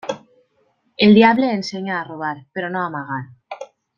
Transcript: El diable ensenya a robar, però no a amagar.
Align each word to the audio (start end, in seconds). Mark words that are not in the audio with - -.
El 1.07 1.13
diable 1.17 1.51
ensenya 1.59 1.93
a 1.99 2.01
robar, 2.09 2.33
però 2.57 2.73
no 2.77 2.83
a 2.87 2.91
amagar. 2.93 3.23